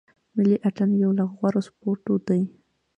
ملي 0.35 0.55
اټن 0.67 0.89
یو 1.03 1.11
له 1.17 1.23
غوره 1.35 1.61
سپورټو 1.67 2.13
دی. 2.27 2.41